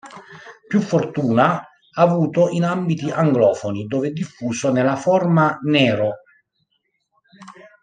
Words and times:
Più 0.67 0.79
fortuna 0.79 1.59
ha 1.61 2.01
avuto 2.01 2.49
in 2.49 2.63
ambiti 2.63 3.11
anglofoni, 3.11 3.85
dove 3.85 4.07
è 4.07 4.11
diffuso 4.11 4.71
nella 4.71 4.95
forma 4.95 5.59
"Nero". 5.61 6.21